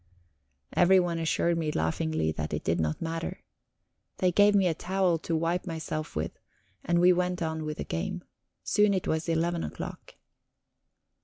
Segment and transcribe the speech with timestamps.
[0.73, 3.43] Everyone assured me laughingly that it did not matter.
[4.17, 6.31] They gave me a towel to wipe myself with,
[6.83, 8.23] and we went on with the game.
[8.63, 10.15] Soon it was eleven o'clock.